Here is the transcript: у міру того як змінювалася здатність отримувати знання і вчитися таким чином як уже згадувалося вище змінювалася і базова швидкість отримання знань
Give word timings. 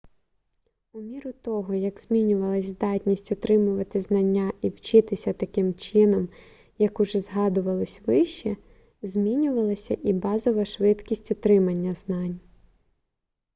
у 0.93 1.01
міру 1.01 1.33
того 1.41 1.73
як 1.73 1.99
змінювалася 1.99 2.67
здатність 2.67 3.31
отримувати 3.31 3.99
знання 3.99 4.51
і 4.61 4.69
вчитися 4.69 5.33
таким 5.33 5.73
чином 5.75 6.29
як 6.77 6.99
уже 6.99 7.19
згадувалося 7.19 8.01
вище 8.05 8.57
змінювалася 9.01 9.97
і 10.03 10.13
базова 10.13 10.65
швидкість 10.65 11.31
отримання 11.31 11.93
знань 11.93 12.39